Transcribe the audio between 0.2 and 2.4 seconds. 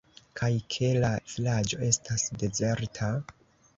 Kaj ke la vilaĝo estas